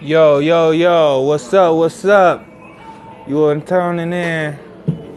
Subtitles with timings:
[0.00, 1.74] Yo, yo, yo, what's up?
[1.74, 2.46] What's up?
[3.26, 4.56] You are turning in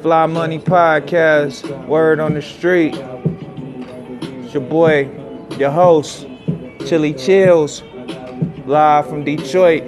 [0.01, 2.95] Fly Money Podcast, Word on the Street.
[2.95, 5.09] It's your boy,
[5.59, 6.25] your host,
[6.87, 7.83] Chili Chills,
[8.65, 9.83] live from Detroit.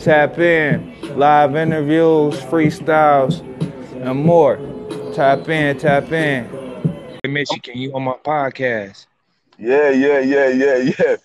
[0.00, 3.40] Tap in, live interviews, freestyles,
[4.02, 4.58] and more.
[5.14, 6.46] Tap in, tap in.
[7.24, 9.06] Can you on my podcast?
[9.58, 11.16] Yeah, yeah, yeah, yeah, yeah.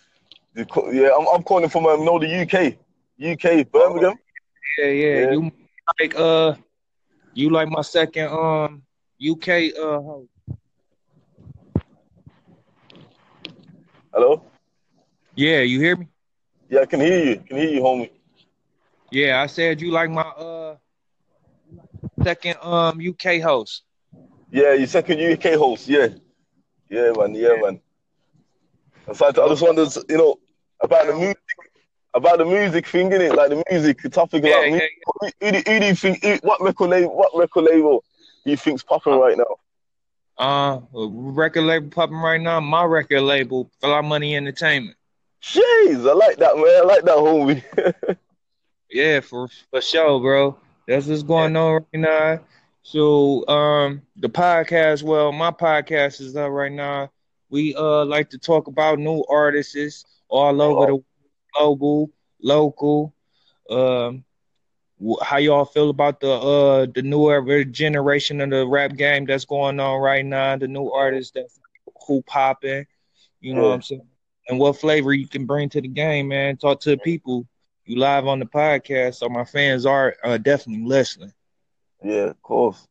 [0.56, 2.78] The Yeah, I'm, I'm calling from um, no the UK,
[3.20, 4.16] UK Birmingham.
[4.78, 5.16] Yeah, yeah.
[5.20, 5.32] Yeah.
[5.32, 5.52] You
[6.00, 6.56] like uh
[7.34, 8.84] you like my second um
[9.20, 10.30] UK uh host.
[14.14, 14.44] Hello.
[15.36, 16.08] Yeah, you hear me?
[16.70, 17.36] Yeah, I can hear you.
[17.38, 18.12] Can hear you, homie.
[19.12, 20.78] Yeah, I said you like my uh
[22.24, 23.84] second um UK host.
[24.52, 25.88] Yeah, your second UK host.
[25.88, 26.10] Yeah,
[26.90, 27.34] yeah, man.
[27.34, 27.82] Yeah, man.
[29.14, 30.36] So I, I just wondered, you know,
[30.84, 31.38] about the music,
[32.14, 33.36] about the music thing, innit?
[33.36, 34.90] Like the music the topic Yeah, about yeah, music.
[35.06, 36.24] Who, who, do- who do you think?
[36.24, 37.16] Who, what record label?
[37.18, 38.04] What record label
[38.46, 39.56] do you think's popping right now?
[40.38, 44.98] Uh record label popping right now, my record label, Fly Money Entertainment.
[45.44, 46.66] Jeez, I like that, man.
[46.68, 47.64] I like that, homie.
[48.90, 50.58] Yeah, for for sure, bro.
[50.88, 52.40] That's what's going on right now.
[52.84, 57.12] So um the podcast, well, my podcast is up right now.
[57.50, 61.04] We uh like to talk about new artists all over the
[61.54, 62.10] global,
[62.42, 63.14] local.
[63.70, 64.26] Um
[65.22, 69.80] how y'all feel about the uh the newer generation of the rap game that's going
[69.80, 71.60] on right now, the new artists that's
[72.08, 72.86] who popping,
[73.42, 74.08] you know what I'm saying?
[74.48, 76.58] And what flavor you can bring to the game, man.
[76.58, 77.48] Talk to the people.
[77.86, 81.34] You live on the podcast, so my fans are uh, definitely listening.
[82.04, 82.88] yeah, of course.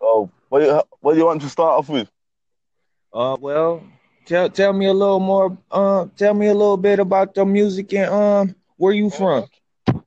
[0.00, 2.10] Oh, what you, what do you want to start off with?
[3.12, 3.82] Uh, well,
[4.28, 5.56] tell tell me a little more.
[5.70, 9.46] Uh, tell me a little bit about the music and um, where you from?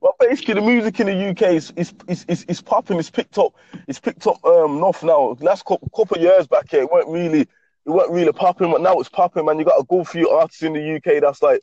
[0.00, 2.98] Well, basically, the music in the UK is is is, is, is popping.
[2.98, 3.52] It's picked up.
[3.88, 5.36] It's picked up um north now.
[5.40, 8.98] Last couple, of years back here, it weren't really it weren't really popping, but now
[9.00, 9.58] it's popping, man.
[9.58, 11.62] You got a good few artists in the UK that's like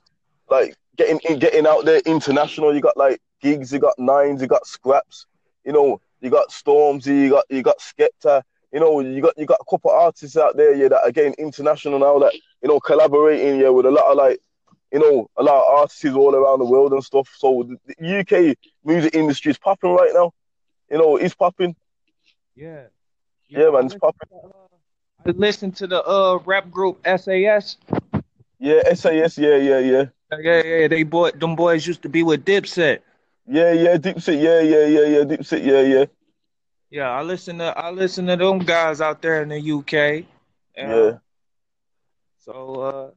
[0.50, 2.76] like getting in, getting out there international.
[2.76, 5.26] You got like Giggs, you got Nines, you got Skrapz.
[5.64, 8.44] You know, you got Stormzy, you got you got Skepta.
[8.72, 11.12] You know, you got you got a couple of artists out there, yeah, that are
[11.12, 12.20] getting international now.
[12.20, 14.40] That you know, collaborating, yeah, with a lot of like
[14.92, 17.30] you know, a lot of artists all around the world and stuff.
[17.38, 20.32] So the, the UK music industry is popping right now.
[20.90, 21.76] You know, it's popping.
[22.56, 22.88] Yeah,
[23.48, 24.30] Yeah, man, it's popping.
[25.26, 27.78] I listened to the uh rap group SAS.
[28.60, 30.06] Yeah, SAS, yeah, yeah, yeah.
[30.32, 33.00] Yeah, yeah, they boy, them boys used to be with Dipset.
[33.48, 36.06] Yeah, yeah, Dipset, yeah, yeah, yeah, yeah, Dipset, yeah, yeah.
[36.92, 40.26] Yeah, I listen to I listen to them guys out there in the UK.
[40.76, 41.18] Yeah.
[42.40, 43.12] So uh,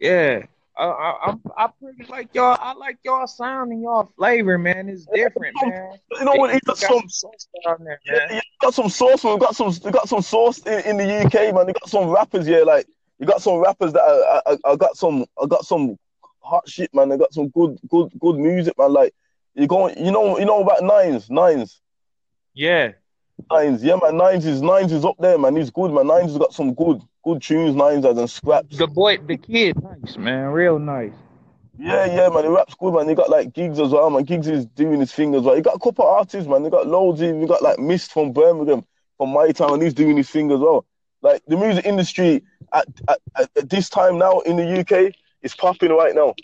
[0.00, 2.56] yeah, I I I'm, pretty like y'all.
[2.60, 4.88] I like y'all sound and y'all flavor, man.
[4.88, 5.98] It's different, man.
[6.18, 6.54] You know what?
[6.54, 8.28] It's Got some, sauce down there, man.
[8.30, 9.22] yeah, got some sauce.
[9.22, 11.68] We got some, we got some sauce in, in the UK, man.
[11.68, 12.86] You got some rappers, yeah, like
[13.18, 15.96] you got some rappers that I, I, I got some, I got some
[16.40, 17.12] hot shit, man.
[17.12, 18.92] I got some good, good, good music, man.
[18.92, 19.14] Like
[19.54, 21.82] you going, you know, you know about Nines, Nines.
[22.54, 22.92] Yeah,
[23.50, 24.16] Nines, yeah, man.
[24.16, 25.56] Nines is Nines is up there, man.
[25.56, 26.06] He's good, man.
[26.06, 27.74] Nines has got some good, good tunes.
[27.74, 28.76] Nines has and Skrapz.
[28.76, 31.12] the boy, the kid, nice man, real nice.
[31.76, 32.44] Yeah, yeah, man.
[32.44, 33.08] He raps good, man.
[33.08, 34.22] He got like Giggs as well, man.
[34.22, 35.56] Giggs is doing his thing as well.
[35.56, 36.62] He got a couple of artists, man.
[36.62, 37.20] He got loads.
[37.20, 38.84] Of, he got like Mist from Birmingham,
[39.18, 39.80] from my town.
[39.80, 40.86] He's doing his thing as well.
[41.22, 43.18] Like the music industry at, at,
[43.56, 46.34] at this time now in the UK is popping right now.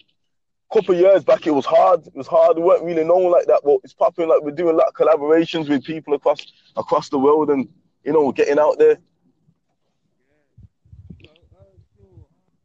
[0.72, 2.06] Couple of years back, it was hard.
[2.06, 2.56] It was hard.
[2.56, 4.28] We weren't really known like that, but it's popping.
[4.28, 6.40] Like we're doing a lot of collaborations with people across
[6.76, 7.68] across the world, and
[8.04, 8.98] you know, getting out there.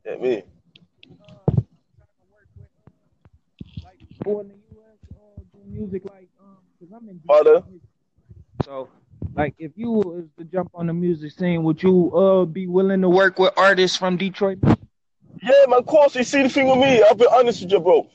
[0.06, 0.44] Yeah, me.
[4.12, 4.98] People in the US
[5.54, 7.64] do music like um, cause I'm in Pardon?
[8.64, 8.90] So,
[9.34, 13.02] like, if you was to jump on the music scene, would you uh be willing
[13.02, 14.60] to work with artists from Detroit?
[15.46, 16.16] Yeah, man, of course.
[16.16, 18.10] You see the thing with me, I'll be honest with you, bro.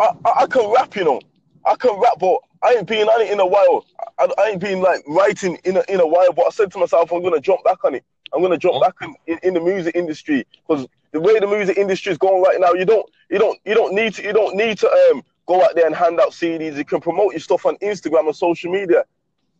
[0.00, 1.20] I, I, I can rap, you know.
[1.64, 3.86] I can rap, but I ain't been on it in a while.
[4.18, 6.78] I, I ain't been like writing in a, in a while, but I said to
[6.78, 8.04] myself, I'm gonna jump back on it.
[8.34, 11.78] I'm gonna jump back in, in, in the music industry because the way the music
[11.78, 14.56] industry is going right now, you don't you don't you don't need to you don't
[14.56, 16.76] need to um go out there and hand out CDs.
[16.76, 19.04] You can promote your stuff on Instagram and social media.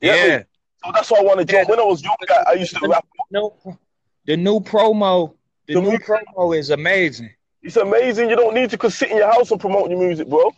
[0.00, 0.28] You get me?
[0.28, 0.42] Yeah.
[0.84, 1.68] So that's why I want to jump.
[1.68, 3.06] When I was younger, I used to rap.
[3.30, 3.54] No,
[4.24, 5.34] the new promo,
[5.74, 7.30] the The new promo is amazing.
[7.62, 8.28] It's amazing.
[8.28, 10.52] You don't need to sit in your house and promote your music, bro.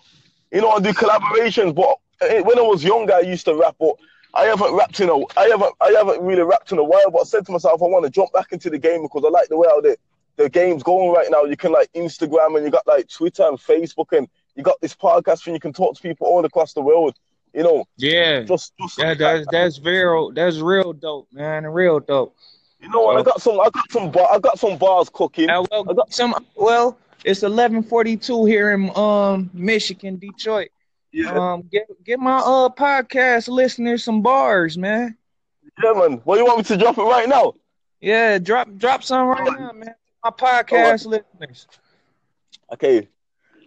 [0.50, 1.74] You know, I do collaborations.
[1.74, 3.76] But eh, when I was younger, I used to rap.
[3.78, 3.96] But
[4.32, 7.10] I haven't rapped in a, I haven't, I haven't really rapped in a while.
[7.10, 9.28] But I said to myself, I want to jump back into the game because I
[9.28, 9.96] like the way how they,
[10.36, 11.44] the game's going right now.
[11.44, 14.26] You can like Instagram and you got like Twitter and Facebook and
[14.56, 17.16] you got this podcast and you can talk to people all across the world.
[17.52, 17.84] You know.
[17.96, 18.42] Yeah.
[18.42, 20.32] Just, just Yeah, that's that's real.
[20.32, 21.66] That's real dope, man.
[21.66, 22.34] Real dope.
[22.84, 23.16] You know what?
[23.18, 23.58] I got some.
[23.60, 24.10] I got some.
[24.10, 25.48] Bar, I got some bars cooking.
[25.50, 30.68] Uh, well, I got- some well, it's eleven forty two here in um Michigan, Detroit.
[31.12, 35.16] Yeah, Um, get get my uh podcast listeners some bars, man.
[35.82, 36.20] yeah, man.
[36.24, 37.54] What you want me to drop it right now?
[38.00, 39.94] Yeah, drop drop some right now, man.
[40.22, 41.66] My podcast listeners.
[42.72, 43.08] Okay.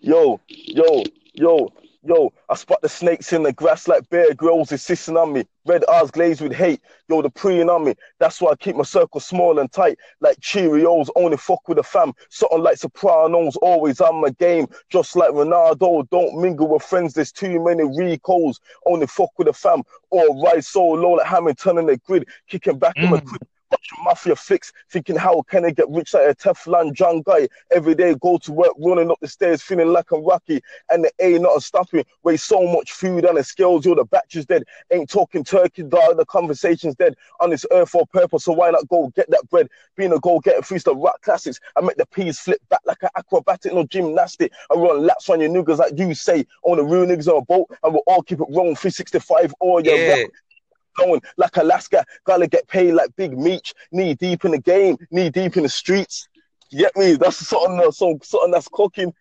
[0.02, 1.04] Yo, yo,
[1.34, 1.72] yo,
[2.04, 2.32] yo.
[2.50, 5.46] I spot the snakes in the grass like Bear Grylls is sissing on me.
[5.66, 6.82] Red eyes glazed with hate.
[7.10, 7.96] Yo, the preying on me.
[8.20, 9.98] That's why I keep my circle small and tight.
[10.22, 12.14] Like Cheerios, only fuck with the fam.
[12.30, 14.68] Something like Sopranos, always on my game.
[14.90, 17.14] Just like Ronaldo, don't mingle with friends.
[17.14, 18.60] There's too many recalls.
[18.86, 19.84] Only fuck with the fam.
[20.10, 22.28] Or ride so low like Hamilton in the grid.
[22.48, 23.26] Kicking back in my Mm.
[23.26, 23.48] crib.
[23.70, 27.50] Watching mafia flicks, thinking how can I get rich like a Teflon John guy?
[27.72, 31.12] Every day go to work, running up the stairs, feeling like I'm Rocky, and the
[31.20, 32.06] A not a stopping.
[32.24, 34.64] Waste so much food on the scales, yo, the batch is dead.
[34.92, 36.18] Ain't talking turkey, dog.
[36.18, 38.46] The conversation's dead on this earth for purpose.
[38.46, 39.68] So why not go get that bread?
[39.98, 41.60] Being a go getter, freestyle rock classics.
[41.76, 44.54] I make the peas flip back like an acrobatic, no gymnastic.
[44.72, 46.46] I run laps on your niggas like you say.
[46.64, 48.76] On the real niggas on a boat, and we'll all keep it rolling.
[48.76, 50.26] 365 all your Yeah,
[50.98, 52.06] going like Alaska.
[52.26, 53.74] Gotta get paid like Big Meech.
[53.92, 56.28] Knee deep in the game, knee deep in the streets.
[56.72, 57.16] You get me?
[57.16, 59.14] That's something, uh, some, something that's cooking.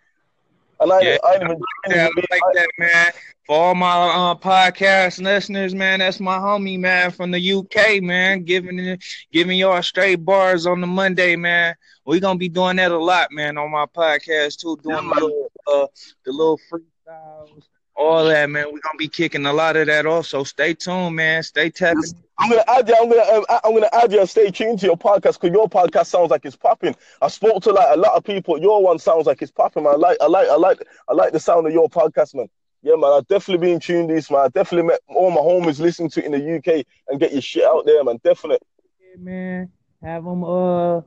[0.81, 1.17] And I, Yeah.
[1.25, 1.59] I ain't even.
[1.89, 3.13] yeah, I like that, man.
[3.47, 8.43] For all my uh, podcast listeners, man, that's my homie, man, from the UK, man,
[8.45, 8.99] giving
[9.33, 11.75] giving y'all straight bars on the Monday, man.
[12.05, 15.15] We gonna be doing that a lot, man, on my podcast too, doing Yeah, the
[15.15, 15.87] little, uh,
[16.25, 18.67] the little freestyles, all that, man.
[18.67, 20.27] We're gonna be kicking a lot of that off.
[20.27, 21.43] So stay tuned, man.
[21.43, 22.03] Stay tapping.
[22.39, 22.95] I'm gonna add you.
[22.95, 23.23] I'm gonna.
[23.23, 26.45] Um, I'm gonna add you stay tuned to your podcast because your podcast sounds like
[26.45, 26.95] it's popping.
[27.23, 28.59] I spoke to like a lot of people.
[28.61, 29.85] Your one sounds like it's popping.
[29.85, 29.95] Man.
[29.95, 30.19] I like.
[30.21, 30.49] I like.
[30.49, 30.87] I like.
[31.09, 32.49] I like the sound of your podcast, man.
[32.83, 33.13] Yeah, man.
[33.13, 34.41] I've definitely been tuned this, man.
[34.41, 37.43] I definitely met all my homies listening to it in the UK and get your
[37.43, 38.21] shit out there, man.
[38.23, 38.67] Definitely.
[39.01, 39.73] Yeah, man.
[40.03, 41.01] Have them uh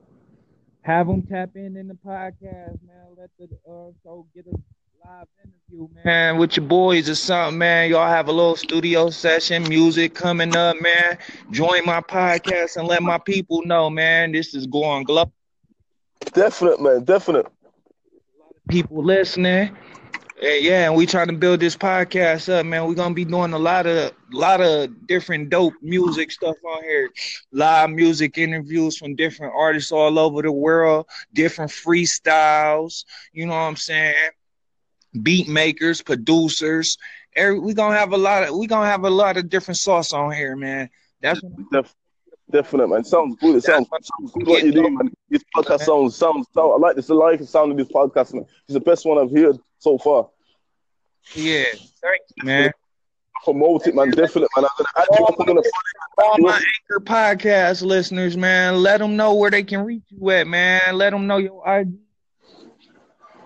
[0.82, 3.06] have them tap in in the podcast, man.
[3.16, 4.56] Let the uh so get a
[5.04, 7.88] live interview, man, with your boys or something, man.
[7.88, 11.16] Y'all have a little studio session, music coming up, man.
[11.50, 14.32] Join my podcast and let my people know, man.
[14.32, 15.32] This is going global.
[16.34, 17.04] Definite, man.
[17.04, 17.46] Definite.
[18.68, 19.74] People listening.
[20.42, 22.86] Yeah, yeah, and we trying to build this podcast up, man.
[22.86, 27.10] We're gonna be doing a lot of lot of different dope music stuff on here.
[27.52, 33.60] Live music interviews from different artists all over the world, different freestyles, you know what
[33.60, 34.14] I'm saying?
[35.20, 36.98] Beat makers, producers.
[37.34, 40.12] Every, we gonna have a lot of we gonna have a lot of different sauce
[40.12, 40.90] on here, man.
[41.20, 41.94] That's what Def-
[42.50, 43.04] definite, man.
[43.04, 43.56] Sounds good.
[43.56, 45.12] It sounds, sounds good what you do, man.
[45.28, 46.46] This podcast sounds sounds.
[46.54, 47.10] sound I like this.
[47.10, 48.46] I like the sound of this podcast, man.
[48.66, 50.28] It's the best one I've heard so far.
[51.34, 51.64] yeah.
[52.02, 52.72] Thank you, man.
[53.44, 54.10] Promote it, man.
[54.10, 54.64] Definitely, man.
[54.64, 55.26] I'm gonna add you.
[55.26, 55.62] I'm gonna
[56.18, 60.46] all my anchor podcast listeners, man, let them know where they can reach you at,
[60.46, 60.80] man.
[60.92, 61.94] Let them know your IG.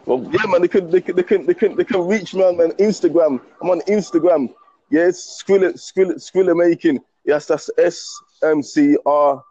[0.07, 0.61] Well, yeah, man.
[0.61, 3.41] They can, they they can, they can, they can reach me on man, Instagram.
[3.63, 4.53] I'm on Instagram.
[4.91, 7.01] Yes, Skrilla, Skrilla, Skrilla making.
[7.25, 9.43] Yes, that's S M C R.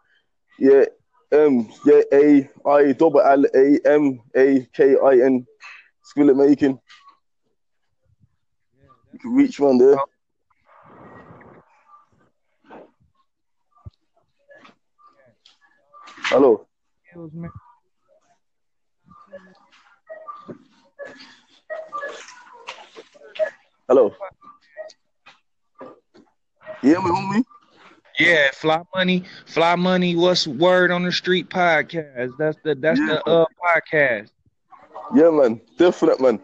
[0.58, 0.84] Yeah,
[1.32, 1.68] M.
[1.84, 5.44] Yeah, A I double L A M A K I N.
[6.04, 6.78] Skrilla making.
[9.12, 9.96] You can reach me on there.
[16.26, 16.66] Hello.
[17.10, 17.50] Skills, man.
[23.88, 24.14] Hello.
[26.82, 27.44] Yeah, my homie.
[28.18, 30.16] Yeah, Fly Money, Fly Money.
[30.16, 32.36] What's word on the street podcast?
[32.38, 34.30] That's the that's the uh podcast.
[35.14, 35.60] Yeah, man.
[35.78, 36.40] Definite, man.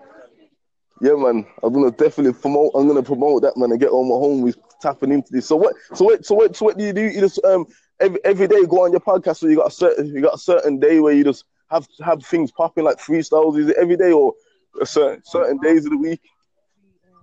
[1.01, 1.47] Yeah, man.
[1.63, 2.73] I'm gonna definitely promote.
[2.75, 5.47] I'm gonna promote that, man, and get all my homies tapping into this.
[5.47, 5.75] So what?
[5.95, 6.25] So what?
[6.25, 6.57] So what?
[6.57, 7.03] So what do you do?
[7.03, 7.67] You just um
[8.01, 9.39] every every day go on your podcast.
[9.39, 12.25] So you got a certain you got a certain day where you just have have
[12.25, 13.59] things popping like freestyles.
[13.59, 14.35] Is it every day or
[14.81, 16.21] a certain certain days of the week?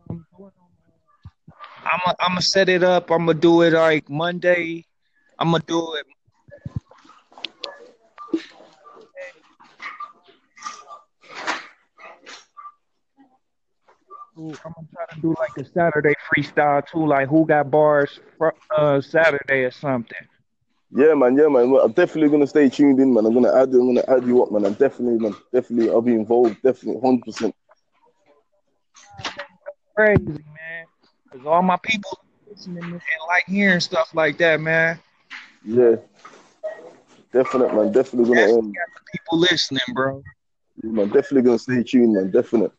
[0.09, 3.11] I'm gonna I'm gonna set it up.
[3.11, 4.85] I'm gonna do it like Monday.
[5.39, 6.05] I'm gonna do it.
[14.37, 18.53] I'm gonna try to do like a Saturday freestyle too, like who got bars for
[18.77, 20.27] uh Saturday or something.
[20.91, 21.35] Yeah, man.
[21.37, 21.71] Yeah, man.
[21.71, 23.25] Well, I'm definitely gonna stay tuned in, man.
[23.25, 23.69] I'm gonna add.
[23.73, 24.65] I'm gonna add you up, man.
[24.65, 25.35] I'm definitely, man.
[25.51, 26.61] Definitely, I'll be involved.
[26.61, 27.55] Definitely, hundred percent.
[29.97, 30.87] Crazy man,
[31.31, 32.11] cause all my people
[32.49, 34.99] listening and like hearing stuff like that, man.
[35.65, 35.97] Yeah.
[37.33, 37.91] Definite, man.
[37.91, 38.41] Definitely gonna.
[38.41, 38.73] Definitely Um,
[39.13, 40.23] people listening, bro.
[40.83, 42.31] yeah, man, definitely gonna stay tuned, man.
[42.31, 42.71] Definite.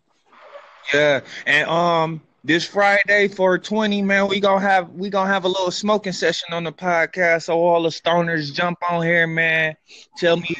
[0.94, 5.48] Yeah, and um, this Friday for twenty, man, we gonna have we gonna have a
[5.48, 7.44] little smoking session on the podcast.
[7.44, 9.76] So all the stoners jump on here, man.
[10.16, 10.56] Tell me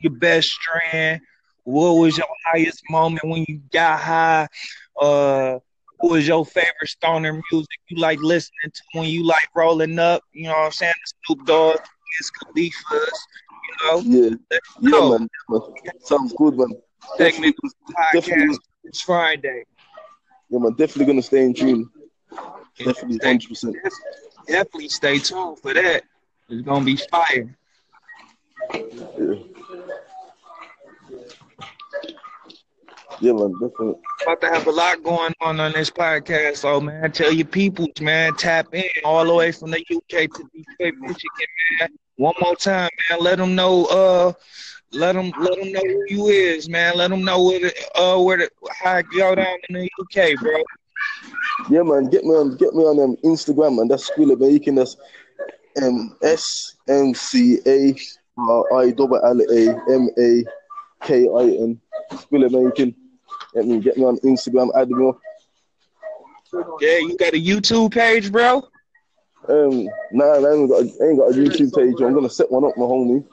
[0.00, 1.20] your best strand.
[1.64, 4.48] What was your highest moment when you got high?
[5.00, 5.58] Uh,
[5.98, 10.22] what was your favorite stoner music you like listening to when you like rolling up?
[10.32, 10.94] You know what I'm saying?
[11.04, 13.26] The Snoop Dogg, Wiz Khalifa's,
[13.64, 13.98] you know.
[14.00, 15.18] Yeah, Let's yeah, go.
[15.18, 15.28] man.
[15.48, 15.60] man.
[16.00, 16.68] Sounds good, man.
[17.18, 19.64] Definitely, Segment definitely, podcast this Friday.
[20.50, 20.72] yeah, man.
[20.72, 21.88] Definitely gonna stay in tune.
[22.78, 23.76] Definitely, Stay- hundred percent.
[24.46, 26.02] definitely stay tuned for that.
[26.48, 27.56] It's gonna be fire.
[28.74, 29.34] Yeah.
[33.20, 33.52] Yeah, man.
[33.52, 33.94] Definitely.
[34.22, 38.00] About to have a lot going on on this podcast, so man, tell your peoples,
[38.00, 41.46] man, tap in all the way from the UK to Detroit, Michigan,
[41.80, 41.88] man.
[42.16, 43.20] One more time, man.
[43.20, 44.32] Let them know, uh,
[44.92, 46.96] let them let them know who you is, man.
[46.96, 48.50] Let them know where the, uh, where the
[48.82, 50.62] how go down in the UK, bro.
[51.70, 52.10] Yeah, man.
[52.10, 53.88] Get me on, get me on um, Instagram, man.
[53.88, 54.74] That's Skrilla Making.
[54.74, 54.96] That's
[55.82, 57.96] um S M C A
[58.38, 60.44] R I double L A M A
[61.02, 61.80] K I N.
[62.12, 62.94] Skrilla Making.
[63.56, 64.68] Get me, get me on Instagram.
[64.76, 65.18] Add me up.
[66.78, 68.56] Yeah, you got a YouTube page, bro.
[69.48, 71.98] Um, nah, I ain't got, I ain't got a YouTube page.
[72.02, 73.24] I'm gonna set one up, my homie.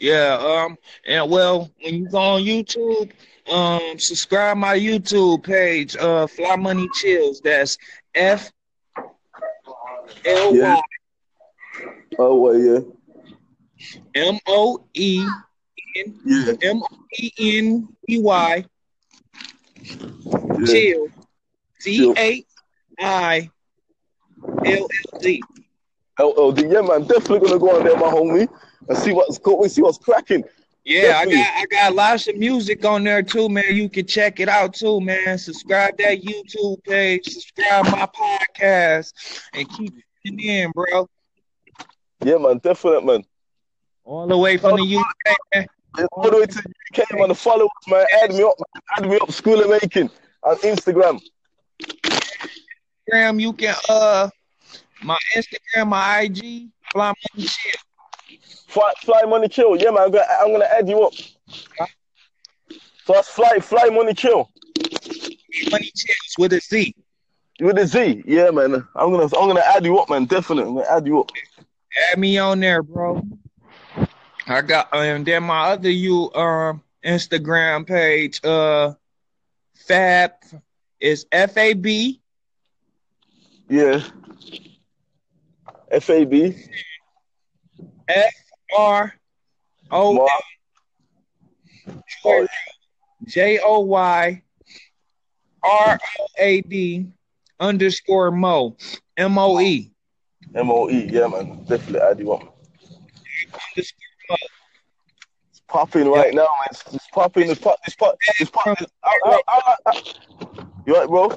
[0.00, 3.12] Yeah, um, and well, when you go on YouTube,
[3.48, 7.40] um, subscribe my YouTube page, uh, Fly Money Chills.
[7.40, 7.78] That's
[8.16, 8.50] F
[10.24, 10.80] L Yeah.
[12.18, 12.80] Oh, well, yeah,
[14.16, 15.24] M O E
[15.94, 18.64] N yeah, M O E N E Y
[20.66, 21.08] Chill
[21.78, 22.44] C A
[22.98, 23.50] I
[24.64, 24.88] L L
[25.20, 25.42] Z.
[26.18, 27.06] LLD, yeah, man.
[27.06, 28.48] Definitely gonna go on there, my homie,
[28.88, 30.44] and see what's going, see what's cracking.
[30.84, 33.64] Yeah, I got I got lots of music on there too, man.
[33.70, 35.38] You can check it out too, man.
[35.38, 39.12] Subscribe that YouTube page, subscribe my podcast,
[39.54, 39.94] and keep
[40.24, 41.08] it in, bro.
[42.24, 42.58] Yeah, man.
[42.58, 43.24] definitely, man.
[44.04, 45.66] All the way from the UK, man.
[46.12, 47.28] All the way to the UK, man.
[47.28, 48.06] The followers, man.
[48.22, 48.82] Add me up, man.
[48.96, 49.28] Add me up.
[49.28, 50.10] Skrilla Making
[50.42, 51.20] on Instagram.
[53.08, 54.28] Instagram, you can uh
[55.02, 57.76] my Instagram, my IG, fly money shit.
[58.68, 59.76] Fly, fly money kill.
[59.76, 60.04] Yeah, man.
[60.04, 61.12] I'm gonna, I'm gonna add you up.
[61.14, 64.48] So that's fly, fly money kill
[65.70, 66.94] Money chills with a Z.
[67.60, 68.22] with a Z.
[68.26, 68.74] Yeah, man.
[68.94, 70.26] I'm gonna, I'm gonna add you up, man.
[70.26, 71.30] Definitely, I'm gonna add you up.
[72.12, 73.22] Add me on there, bro.
[74.50, 78.94] I got and then my other you um Instagram page, uh
[79.74, 80.32] Fab
[81.00, 82.20] is F A B
[83.68, 84.02] Yeah.
[85.90, 86.56] F A B.
[88.08, 88.34] F
[88.76, 89.14] R
[89.90, 90.28] O
[93.26, 94.42] J O Y
[95.62, 97.06] R O A D
[97.60, 98.76] underscore Mo
[99.16, 99.92] M O E
[100.54, 101.06] M O E.
[101.10, 101.64] Yeah, man.
[101.64, 102.42] Definitely add you up.
[103.70, 104.09] underscore
[105.70, 106.68] Popping right now, man.
[106.70, 107.48] It's, it's popping.
[107.48, 107.78] It's pop.
[107.86, 108.16] It's pop.
[108.40, 108.80] It's pop.
[108.80, 110.02] It's, I, I, I, I,
[110.84, 111.30] you right, bro?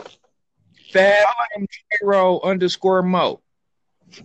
[0.91, 1.67] Fab from
[1.99, 3.41] Zero underscore Mo.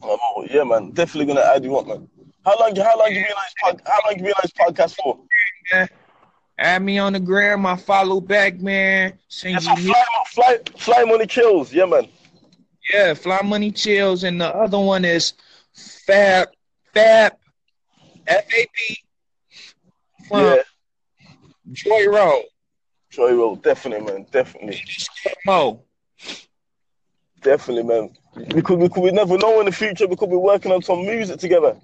[0.02, 0.92] Oh, yeah, man.
[0.92, 2.08] Definitely gonna add you up, man.
[2.44, 2.74] How long?
[2.74, 5.18] How long you been on this How long you been on this podcast for?
[6.58, 7.66] Add me on the gram.
[7.66, 9.12] I follow back, man.
[9.28, 11.72] Send Yeah, you so fly, fly, fly money kills.
[11.72, 12.08] Yeah, man.
[12.92, 15.34] Yeah, Fly Money Chills, and the other one is
[16.06, 16.48] Fab
[16.94, 17.34] Fab
[18.26, 18.98] F A B
[20.28, 20.62] from Yeah,
[21.72, 22.44] Joy Road.
[23.10, 23.62] Troy Road.
[23.62, 24.26] Definitely, man.
[24.30, 24.80] Definitely,
[25.46, 25.82] Mo.
[27.42, 28.10] definitely, man.
[28.54, 30.06] We could, we could, we never know in the future.
[30.06, 31.76] We could be working on some music together.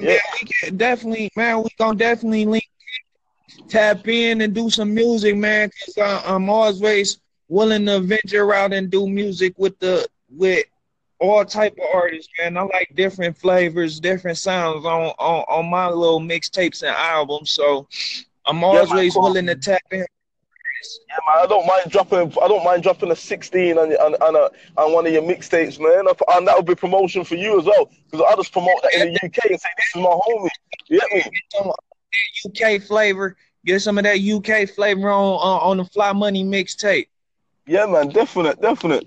[0.00, 2.64] Man, we can definitely, man, we gonna definitely link,
[3.68, 5.70] tap in and do some music, man.
[5.84, 10.64] Cause uh, I'm always willing to venture out and do music with the with
[11.20, 12.56] all type of artists, man.
[12.56, 17.50] I like different flavors, different sounds on on, on my little mixtapes and albums.
[17.50, 17.88] So
[18.46, 19.22] I'm always cool.
[19.22, 19.98] willing to tap in.
[19.98, 21.44] Yeah, man.
[21.44, 22.32] I don't mind dropping.
[22.40, 25.80] I don't mind dropping a 16 on on on, a, on one of your mixtapes,
[25.80, 26.06] man.
[26.28, 29.12] And that would be promotion for you as well, because I just promote that in
[29.12, 30.48] the UK and say this is my homie.
[30.88, 31.26] You get
[31.64, 32.76] me?
[32.76, 33.36] UK flavor.
[33.66, 37.08] Get some of that UK flavor on on, on the Fly Money mixtape.
[37.66, 38.08] Yeah, man.
[38.08, 39.04] Definite, definite,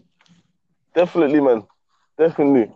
[0.93, 1.63] definitely, man.
[2.21, 2.71] Definitely.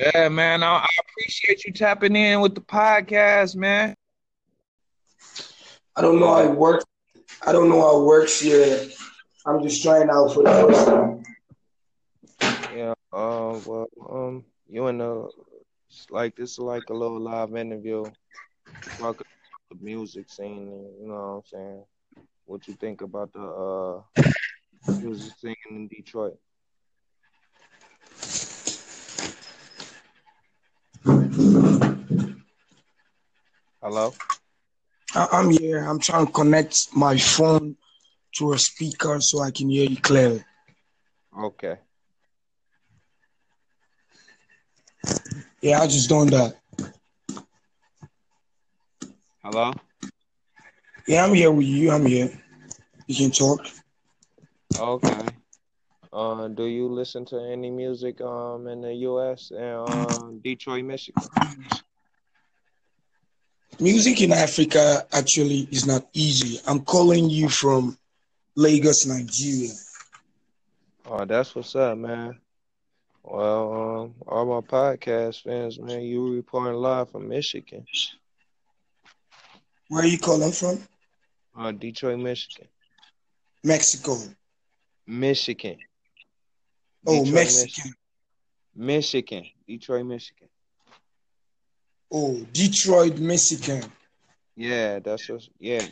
[0.00, 0.62] Yeah, man.
[0.62, 3.94] I, I appreciate you tapping in with the podcast, man.
[5.94, 6.86] I don't know how it works.
[7.46, 8.88] I don't know how it works here.
[9.44, 11.22] I'm just trying out for the first time.
[12.74, 12.94] Yeah.
[13.12, 13.60] Uh.
[13.66, 13.88] Well.
[14.08, 14.44] Um.
[14.66, 15.28] You in the
[15.90, 18.04] It's like this is like a little live interview.
[18.98, 19.26] Talk about
[19.70, 20.70] the music scene.
[20.98, 21.84] You know what I'm saying?
[22.46, 24.22] What you think about the uh
[24.98, 26.38] music scene in Detroit?
[33.82, 34.14] Hello.
[35.14, 35.84] I- I'm here.
[35.84, 37.76] I'm trying to connect my phone
[38.36, 40.44] to a speaker so I can hear you clearly.
[41.38, 41.76] Okay.
[45.60, 46.56] Yeah, I just doing that.
[49.42, 49.72] Hello.
[51.06, 51.90] Yeah, I'm here with you.
[51.90, 52.30] I'm here.
[53.06, 53.60] You can talk.
[54.78, 55.26] Okay.
[56.12, 59.50] Uh, do you listen to any music um in the U.S.
[59.50, 61.22] and um, Detroit, Michigan?
[63.78, 66.60] Music in Africa actually is not easy.
[66.66, 67.98] I'm calling you from
[68.54, 69.72] Lagos, Nigeria.
[71.04, 72.38] Oh, that's what's up, man.
[73.22, 77.84] Well, um, all my podcast fans, man, you reporting live from Michigan,
[79.88, 80.78] Where are you calling from?
[81.58, 82.68] uh, Detroit, Michigan,
[83.64, 84.16] Mexico.
[85.06, 85.76] Michigan.
[87.06, 87.94] Oh, Detroit, Mexican.
[88.74, 90.48] Michigan, Detroit, Michigan.
[92.10, 93.84] Oh, Detroit, Michigan.
[94.56, 95.42] Yeah, that's what.
[95.58, 95.82] Yeah,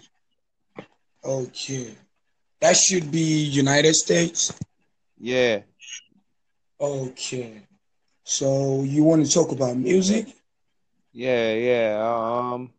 [1.25, 1.94] Okay.
[2.61, 4.52] That should be United States.
[5.18, 5.61] yeah.
[6.80, 7.62] Okay.
[8.25, 10.26] So you want to talk about music?
[11.12, 12.00] Yeah, yeah.
[12.02, 12.73] Um,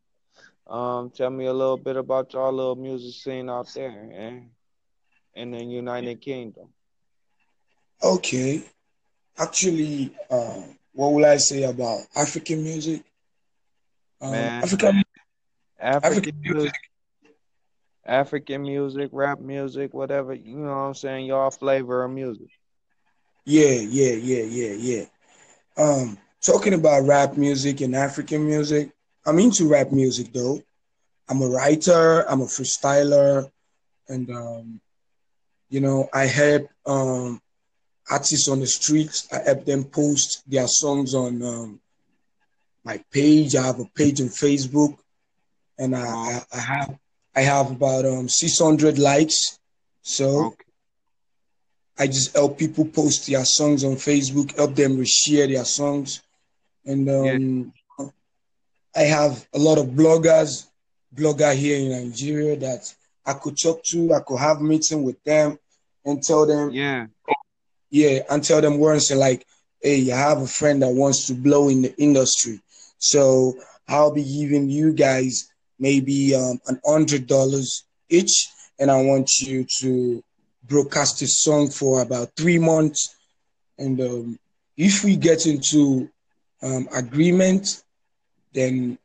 [0.67, 4.49] um, tell me a little bit about y'all little music scene out there, man,
[5.35, 6.69] in the United Kingdom.
[8.03, 8.63] Okay.
[9.37, 10.61] Actually, uh,
[10.93, 13.03] what will I say about African music?
[14.21, 14.63] Um, Man.
[14.63, 15.03] African
[15.79, 16.73] African African music, music.
[18.05, 20.33] African music, rap music, whatever.
[20.33, 21.25] You know what I'm saying?
[21.25, 22.47] Y'all flavor of music.
[23.45, 25.05] Yeah, yeah, yeah, yeah, yeah.
[25.77, 28.91] Um, talking about rap music and African music,
[29.25, 30.61] I'm into rap music though.
[31.27, 33.49] I'm a writer, I'm a freestyler,
[34.07, 34.81] and um,
[35.69, 37.41] you know, I help um
[38.09, 39.27] artists on the streets.
[39.33, 41.79] I help them post their songs on um,
[42.85, 43.55] my page.
[43.55, 44.97] I have a page on Facebook,
[45.77, 46.99] and I, I, I have
[47.35, 49.59] I have about um 600 likes.
[50.03, 50.65] So Okay.
[51.97, 56.21] I just help people post their songs on Facebook, help them reshare their songs,
[56.85, 57.73] and um,
[58.95, 60.67] I have a lot of bloggers,
[61.15, 62.93] blogger here in Nigeria that
[63.25, 64.13] I could talk to.
[64.13, 65.57] I could have meeting with them
[66.05, 67.07] and tell them Yeah.
[67.89, 69.45] yeah, and tell them once like,
[69.81, 72.59] hey, I have a friend that wants to blow in the industry.
[73.05, 73.53] So
[73.87, 78.47] I'll be giving you guys maybe um, an hundred dollars each,
[78.79, 80.23] and I want you to
[80.63, 83.15] broadcast a song for about three months.
[83.77, 84.39] And um,
[84.75, 86.09] if we get into
[86.63, 87.83] um, agreement,
[88.53, 88.97] then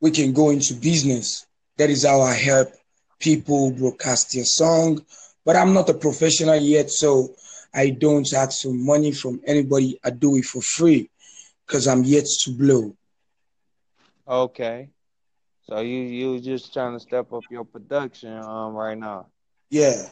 [0.00, 1.46] we can go into business.
[1.76, 2.72] That is how I help
[3.20, 5.04] people broadcast their song.
[5.44, 7.34] But I'm not a professional yet, so
[7.72, 10.00] I don't ask for money from anybody.
[10.02, 11.08] I do it for free
[11.66, 12.96] because I'm yet to blow.
[14.26, 14.90] Okay.
[15.62, 19.28] So you you just trying to step up your production um right now.
[19.70, 20.10] Yeah.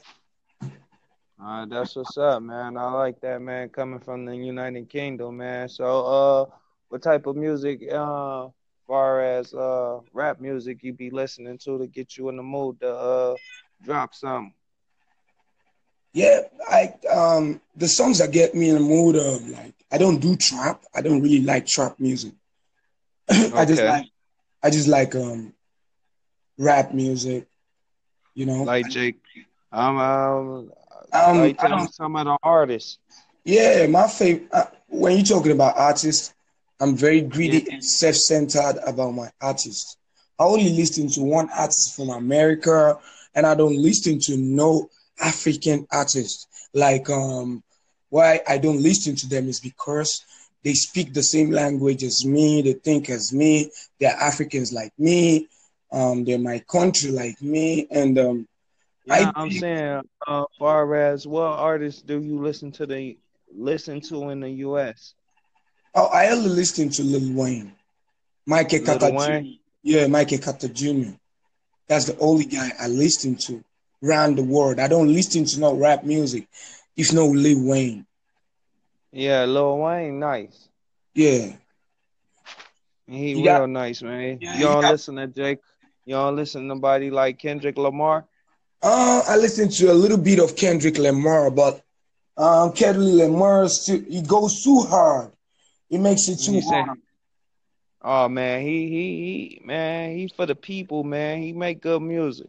[1.42, 2.76] Uh, that's what's up, man.
[2.76, 3.68] I like that, man.
[3.68, 5.68] Coming from the United Kingdom, man.
[5.68, 6.46] So, uh,
[6.88, 8.48] what type of music, uh,
[8.86, 12.80] far as uh rap music, you be listening to to get you in the mood
[12.80, 13.36] to uh
[13.82, 14.54] drop some?
[16.12, 20.20] Yeah, I um the songs that get me in the mood of like I don't
[20.20, 20.84] do trap.
[20.94, 22.34] I don't really like trap music.
[23.56, 24.06] I just like
[24.62, 25.52] I just like um
[26.58, 27.46] rap music,
[28.34, 28.62] you know.
[28.62, 29.20] Like Jake,
[29.72, 30.72] um, um,
[31.12, 32.98] Um, like I tell me don't- some of the artists.
[33.44, 34.48] Yeah, my favorite.
[34.52, 36.32] Uh, when you're talking about artists,
[36.80, 39.96] I'm very greedy and self-centered about my artists.
[40.38, 42.98] I only listen to one artist from America,
[43.34, 44.88] and I don't listen to no
[45.22, 46.48] African artist.
[46.74, 47.62] Like, um,
[48.10, 50.24] why I don't listen to them is because
[50.64, 53.70] they speak the same language as me, they think as me,
[54.00, 55.48] they're Africans like me,
[55.92, 58.48] um, they're my country like me, and um,
[59.04, 63.18] Yeah, I I'm saying, uh, far as what artists do you listen to the
[63.54, 65.14] listen to in the U.S.?
[65.94, 67.72] oh, I only listen to Lil Wayne,
[68.46, 69.58] Lil Carter Jr.
[69.82, 71.10] Yeah, Michael Carter Jr.
[71.88, 73.62] That's the only guy I listen to
[74.02, 74.78] around the world.
[74.78, 76.48] I don't listen to no rap music,
[76.96, 78.06] if no Lil Wayne.
[79.12, 80.68] Yeah, Lil Wayne, nice.
[81.14, 81.52] Yeah.
[83.06, 84.38] He You real got- nice, man.
[84.40, 85.58] Yeah, y'all got- listen to Jake.
[86.08, 88.24] Don't listen to nobody like Kendrick Lamar.
[88.82, 91.82] Uh, I listen to a little bit of Kendrick Lamar, but
[92.36, 95.30] um, Kendrick Lamar still he goes too hard.
[95.88, 96.98] He makes it too hard.
[98.04, 99.04] Oh man, he he
[99.60, 101.40] he man, he for the people, man.
[101.40, 102.48] He make good music.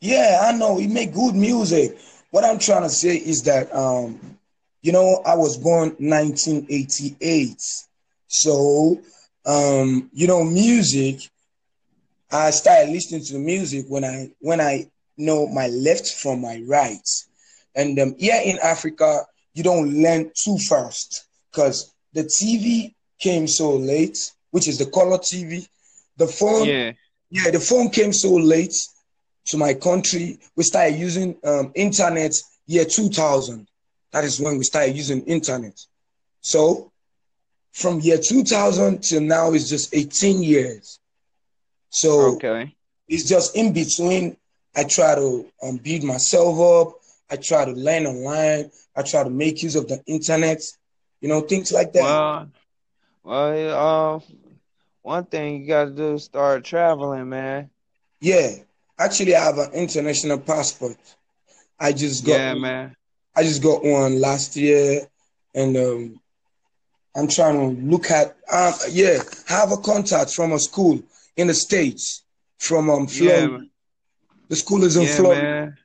[0.00, 1.96] Yeah, I know he make good music.
[2.30, 4.36] What I'm trying to say is that um,
[4.84, 7.60] you know, I was born 1988.
[8.28, 9.00] So
[9.46, 11.20] um, you know, music,
[12.30, 17.08] I started listening to music when I when I know my left from my right.
[17.74, 23.76] And um, here in Africa, you don't learn too fast because the TV came so
[23.76, 25.66] late which is the color TV.
[26.16, 26.92] The phone, Yeah.
[27.30, 28.76] yeah, the phone came so late
[29.46, 30.38] to my country.
[30.56, 32.36] We started using um, internet
[32.68, 33.66] year 2000.
[34.14, 35.78] That is when we started using internet.
[36.42, 36.92] So
[37.72, 41.00] from year 2000 till now is just 18 years.
[41.90, 42.76] So Okay.
[43.08, 44.36] it's just in between.
[44.76, 47.00] I try to um, build myself up.
[47.30, 48.70] I try to learn online.
[48.96, 50.62] I try to make use of the internet.
[51.20, 52.02] You know, things like that.
[52.02, 52.50] Well,
[53.24, 54.20] well, uh,
[55.02, 57.70] one thing you gotta do is start traveling, man.
[58.20, 58.56] Yeah,
[58.98, 60.98] actually, I have an international passport.
[61.80, 62.96] I just got Yeah, man.
[63.36, 65.06] I just got one last year,
[65.54, 66.20] and um,
[67.16, 68.36] I'm trying to look at.
[68.52, 69.18] Um, yeah,
[69.48, 71.00] have a contact from a school
[71.36, 72.22] in the states
[72.58, 73.52] from um Florida.
[73.56, 73.70] man.
[74.48, 75.46] The school is in Yeah, Florida.
[75.46, 75.76] man.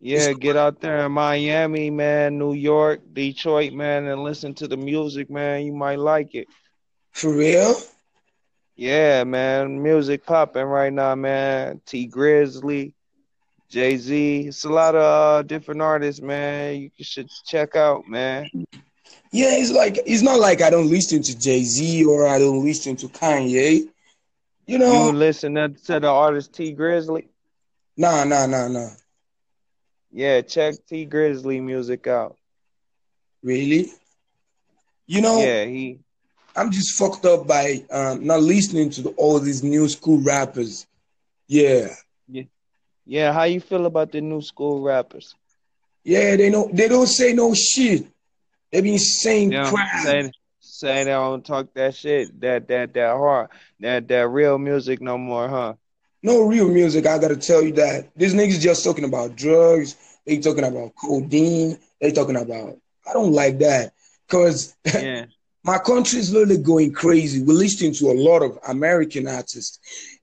[0.00, 4.76] Yeah, get out there in Miami, man, New York, Detroit, man, and listen to the
[4.76, 5.64] music, man.
[5.64, 6.48] You might like it.
[7.12, 7.74] For real?
[8.76, 9.82] Yeah, man.
[9.82, 11.80] Music popping right now, man.
[11.86, 12.94] Tee Grizzley,
[13.68, 14.46] Jay Z.
[14.48, 16.90] It's a lot of uh, different artists, man.
[16.96, 18.50] You should check out, man.
[19.32, 22.64] Yeah, it's like it's not like I don't listen to Jay Z or I don't
[22.64, 23.88] listen to Kanye.
[24.66, 27.28] You You know, listen to, to the artist Tee Grizzley?
[27.96, 28.90] nah, nah, nah, nah.
[30.10, 32.36] Yeah, check Tee Grizzley music out.
[33.42, 33.90] Really?
[35.06, 36.00] You know, Yeah, he.
[36.56, 40.86] I'm just fucked up by um, not listening to the, all these new school rappers.
[41.48, 41.88] Yeah.
[42.28, 42.44] Yeah,
[43.08, 45.34] how you feel about the new school rappers?
[46.04, 48.06] Yeah, they know they don't say no shit.
[48.72, 49.88] They be saying Yeah, crap.
[50.02, 53.48] say say they don't talk that shit, that that that hard,
[53.80, 55.74] that that real music no more, huh?
[56.22, 57.06] No real music.
[57.06, 59.96] I gotta tell you that these niggas just talking about drugs.
[60.26, 61.78] They talking about codeine.
[62.00, 62.76] They talking about.
[63.08, 63.92] I don't like that
[64.26, 65.26] because Yeah,
[65.64, 67.42] my country is literally going crazy.
[67.42, 69.78] We're listening to a lot of American artists,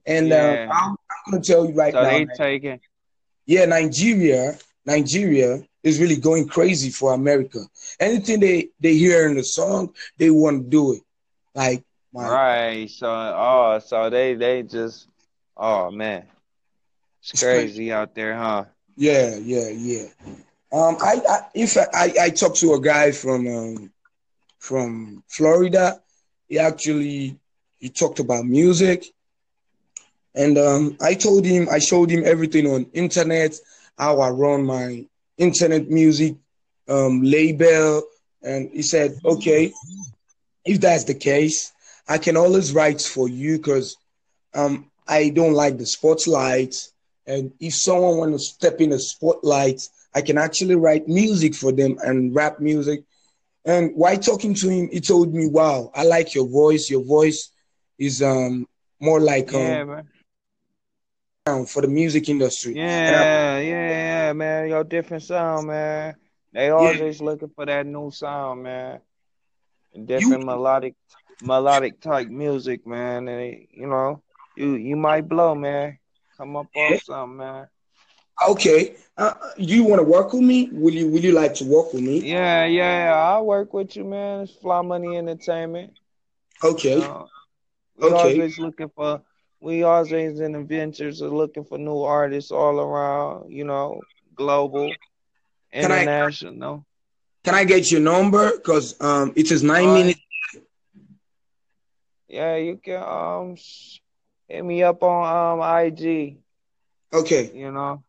[0.06, 0.32] and Yeah.
[0.32, 0.96] uh, I'm, I'm
[1.30, 2.18] gonna tell you right so now.
[2.18, 2.80] they man, taking.
[3.46, 7.60] yeah, Nigeria, Nigeria is really going crazy for America.
[8.00, 11.02] Anything they they hear in the song, they want to do it.
[11.54, 12.88] Like my Right.
[12.90, 15.08] So oh, so they they just
[15.56, 16.24] oh man.
[17.20, 17.74] It's It's crazy.
[17.76, 18.64] crazy out there, huh?
[18.96, 20.06] Yeah, yeah, yeah.
[20.72, 23.90] Um, I, I if I, I, I talked to a guy from um,
[24.58, 26.00] from Florida.
[26.48, 27.38] He actually
[27.78, 29.04] he talked about music,
[30.34, 33.54] and um, I told him I showed him everything on internet,
[33.96, 35.04] how I run my
[35.38, 36.34] internet music
[36.88, 38.02] um, label,
[38.42, 39.72] and he said, okay,
[40.64, 41.72] if that's the case,
[42.08, 43.96] I can always write for you because
[44.54, 46.74] um, I don't like the spotlight.
[47.26, 51.72] And if someone want to step in the spotlight, I can actually write music for
[51.72, 53.04] them and rap music.
[53.64, 56.90] And while talking to him, he told me, "Wow, I like your voice.
[56.90, 57.50] Your voice
[57.98, 58.66] is um
[59.00, 59.86] more like um.
[61.44, 63.88] For the music industry." I- Yeah, yeah,
[64.28, 64.68] yeah, man.
[64.68, 66.14] Your different sound, man.
[66.52, 69.00] They always looking for that new sound, man.
[70.06, 70.94] Different melodic,
[71.40, 73.28] melodic type music, man.
[73.28, 74.22] And it- you know,
[74.56, 75.98] you you might blow, man.
[76.38, 76.98] Come up on Yeah.
[76.98, 77.68] something, man.
[78.48, 80.68] okay, uh, you want to work with me?
[80.72, 82.20] Will you Will you like to work with me?
[82.20, 83.04] Yeah, yeah.
[83.06, 83.14] yeah.
[83.14, 84.40] I'll work with you, man.
[84.42, 85.92] It's Fly Money Entertainment.
[86.62, 87.24] Okay, Uh,
[87.98, 88.14] we Okay.
[88.14, 89.22] always looking for.
[89.64, 93.50] We always in adventures of looking for new artists all around.
[93.50, 94.00] You know,
[94.34, 94.92] global,
[95.72, 96.84] Can I- international.
[97.44, 98.58] can I get your number?
[98.58, 99.94] Cause um it is nine right.
[99.98, 100.20] minutes.
[102.28, 103.56] Yeah, you can um
[104.48, 106.38] hit me up on um IG,
[107.12, 108.02] Okay, you know.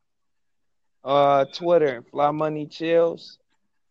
[1.03, 3.37] Uh Twitter, Fly Money Chills.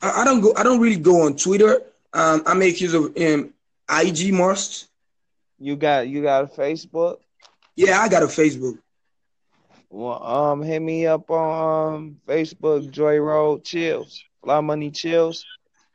[0.03, 0.53] I, I don't go.
[0.57, 1.83] I don't really go on Twitter.
[2.13, 3.55] Um, I make use of um
[3.89, 4.89] IG most.
[5.59, 7.19] You got you got a Facebook?
[7.77, 8.79] Yeah, I got a Facebook.
[9.91, 14.23] Well, um hit me up on um Facebook, Joy Road Chills.
[14.43, 15.45] Fly Money Chills.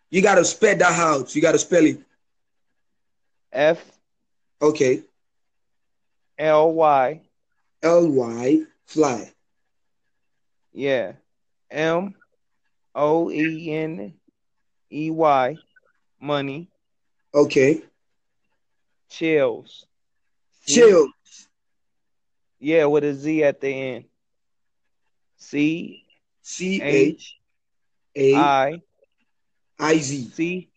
[0.09, 1.35] You gotta spell that out.
[1.35, 1.99] You gotta spell it.
[3.51, 3.99] F
[4.61, 5.03] Okay.
[6.37, 7.21] L Y.
[7.83, 9.31] L Y fly.
[10.71, 11.13] Yeah.
[11.69, 12.15] M
[12.95, 14.13] O E N
[14.91, 15.57] E Y
[16.19, 16.69] money
[17.33, 17.81] Okay.
[19.09, 19.85] chills.
[20.67, 21.07] Chill.
[22.59, 24.05] Yeah, with a Z at the end.
[25.37, 26.03] C
[26.41, 27.37] C H
[28.15, 28.81] A I
[29.79, 30.29] I Z.
[30.33, 30.69] C.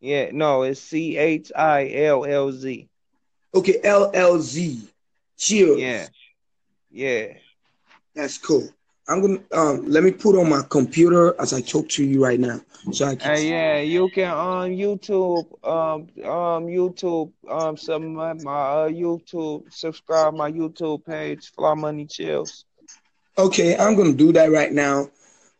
[0.00, 2.88] Yeah, no, it's C H I L L Z.
[3.54, 4.88] Okay, L L Z.
[5.36, 5.78] Chill.
[5.78, 6.08] Yeah,
[6.90, 7.34] yeah.
[8.14, 8.68] That's cool.
[9.08, 12.38] I'm gonna um let me put on my computer as I talk to you right
[12.38, 12.60] now.
[12.92, 18.32] So I can Hey, yeah, you can on YouTube, um, um, YouTube, um, some my,
[18.34, 22.64] my uh, YouTube, subscribe my YouTube page, Fly Money Chills.
[23.36, 25.10] Okay, I'm gonna do that right now.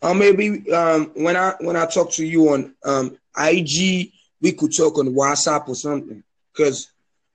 [0.03, 4.75] Or maybe um when I when I talk to you on um IG, we could
[4.75, 6.23] talk on WhatsApp or something.
[6.57, 6.89] Cause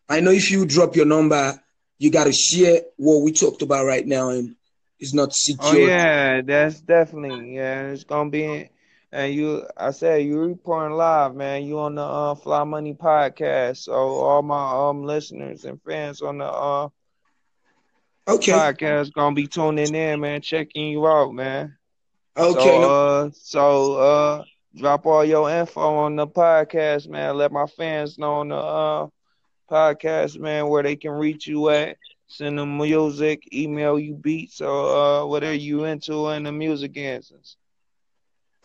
[0.09, 1.59] I know if you drop your number,
[1.99, 4.55] you gotta share what we talked about right now and
[4.99, 5.89] it's not Oh secure.
[5.89, 7.88] yeah, that's definitely yeah.
[7.89, 8.69] It's gonna be,
[9.12, 11.63] and you, I said you reporting live, man.
[11.63, 16.38] You on the uh, Fly Money podcast, so all my um listeners and fans on
[16.39, 16.89] the uh
[18.27, 18.62] Okay.
[18.62, 21.77] podcast gonna be tuning in, man, checking you out, man.
[22.38, 22.77] Okay.
[22.77, 24.43] So no- uh, so uh,
[24.75, 27.38] drop all your info on the podcast, man.
[27.38, 29.08] Let my fans know on the uh
[29.69, 31.97] podcast, man, where they can reach you at.
[32.27, 37.57] Send them music, email you beats, or uh, whatever you into in the music instance.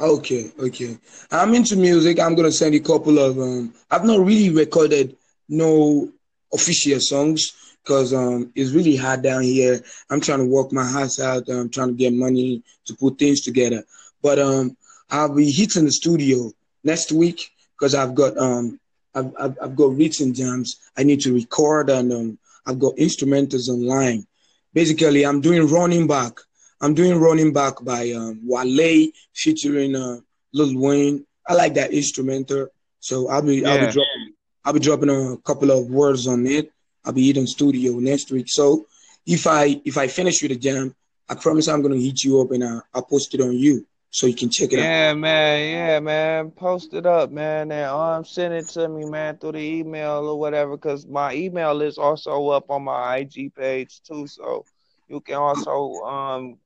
[0.01, 0.99] Okay, okay.
[1.31, 2.18] I'm into music.
[2.20, 5.16] I'm gonna send a couple of um I've not really recorded
[5.49, 6.09] no
[6.53, 9.81] official songs because um it's really hard down here.
[10.11, 11.49] I'm trying to work my ass out.
[11.49, 13.85] I'm trying to get money to put things together.
[14.23, 14.77] But um
[15.11, 18.79] I'll be hitting the studio next week because I've got um
[19.14, 23.68] I've, I've I've got written jams I need to record and um I've got instrumentals
[23.68, 24.27] online.
[24.73, 26.33] Basically, I'm doing running back.
[26.81, 30.18] I'm doing running back by um, Wale featuring uh,
[30.53, 31.27] Lil Wayne.
[31.46, 32.68] I like that instrumental,
[33.01, 34.33] so I'll be I'll be dropping
[34.64, 36.70] I'll be dropping a couple of words on it.
[37.05, 38.49] I'll be in studio next week.
[38.49, 38.87] So
[39.27, 40.94] if I if I finish with the jam,
[41.29, 44.27] I promise I'm gonna hit you up and uh, I'll post it on you so
[44.27, 44.90] you can check it out.
[44.90, 45.73] Yeah, man.
[45.73, 46.51] Yeah, man.
[46.51, 50.38] Post it up, man, and um, send it to me, man, through the email or
[50.38, 50.77] whatever.
[50.77, 54.64] Cause my email is also up on my IG page too, so
[55.09, 56.59] you can also um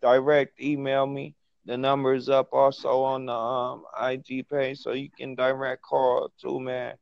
[0.00, 1.34] direct email me.
[1.64, 6.30] The number is up also on the um IG page, so you can direct call
[6.40, 6.94] too, man.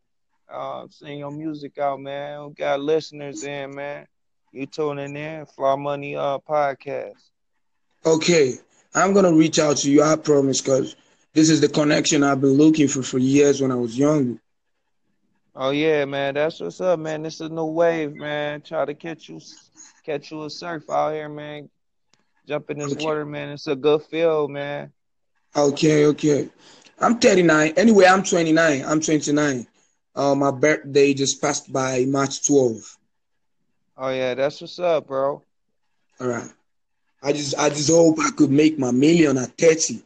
[0.48, 2.46] Uh, send your music out, man.
[2.48, 4.06] We got listeners in, man.
[4.52, 7.30] You tuning in, Fly Money uh podcast.
[8.04, 8.54] Okay,
[8.96, 10.02] I'm gonna reach out to you.
[10.02, 10.96] I promise, cause
[11.34, 14.40] this is the connection I've been looking for for years when I was young.
[15.54, 17.22] Oh yeah, man, that's what's up, man.
[17.22, 18.62] This is a new wave, man.
[18.62, 19.40] Try to catch you,
[20.04, 21.70] catch you a surf out here, man.
[22.46, 22.96] Jump in this Okay.
[22.96, 23.50] water, man.
[23.50, 24.92] It's a good feel, man.
[25.56, 26.50] Okay, okay.
[27.00, 27.74] I'm 39.
[27.76, 28.84] Anyway, I'm 29.
[28.84, 29.66] I'm 29.
[30.14, 32.96] Uh, my birthday just passed by March 12.
[33.96, 35.42] Oh yeah, that's what's up, bro.
[36.20, 36.50] All right.
[37.22, 40.02] I just I just hope I could make my million at 30.